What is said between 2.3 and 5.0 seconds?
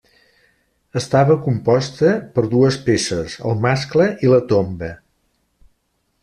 per dues peces, el mascle i la tomba.